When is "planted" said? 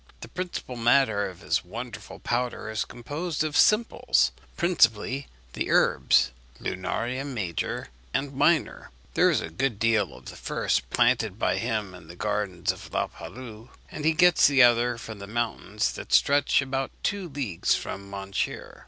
10.89-11.37